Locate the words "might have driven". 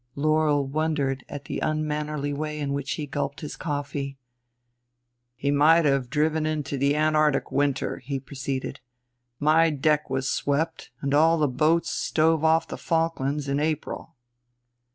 5.51-6.47